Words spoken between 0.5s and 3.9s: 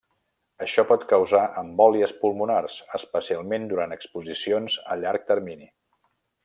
Això pot causar embòlies pulmonars, especialment